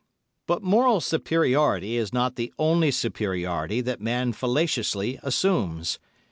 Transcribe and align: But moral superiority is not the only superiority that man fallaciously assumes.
But 0.47 0.63
moral 0.63 0.99
superiority 0.99 1.95
is 1.95 2.11
not 2.11 2.35
the 2.35 2.51
only 2.57 2.89
superiority 2.89 3.81
that 3.81 4.01
man 4.01 4.33
fallaciously 4.33 5.19
assumes. 5.21 5.99